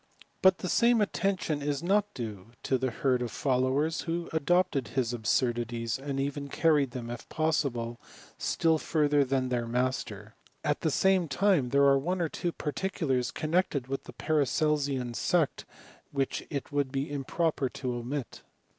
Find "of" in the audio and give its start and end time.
3.21-3.31